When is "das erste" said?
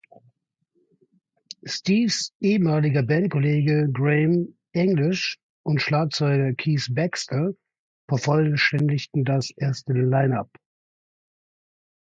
9.25-9.93